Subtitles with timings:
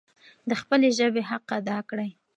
[0.49, 2.09] د خپلې ژبي حق ادا کړئ.